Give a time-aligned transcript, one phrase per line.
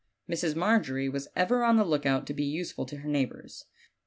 [0.27, 0.55] Mrs.
[0.55, 3.65] Margery was ever on the lookout to be useful to her neighbors.